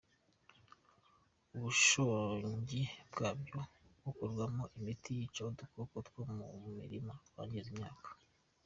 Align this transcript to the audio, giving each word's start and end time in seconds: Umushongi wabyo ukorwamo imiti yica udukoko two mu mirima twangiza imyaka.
Umushongi 1.55 2.81
wabyo 3.19 3.59
ukorwamo 4.09 4.63
imiti 4.77 5.09
yica 5.17 5.41
udukoko 5.49 5.95
two 6.05 6.21
mu 6.35 6.45
mirima 6.77 7.13
twangiza 7.29 7.69
imyaka. 7.75 8.09